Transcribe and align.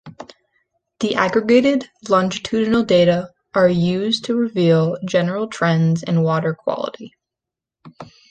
The 0.99 1.13
aggregated 1.13 1.91
longitudinal 2.09 2.83
data 2.83 3.29
are 3.53 3.69
used 3.69 4.25
to 4.25 4.35
reveal 4.35 4.97
general 5.05 5.45
trends 5.47 6.01
in 6.01 6.23
water 6.23 6.55
quality. 6.55 7.13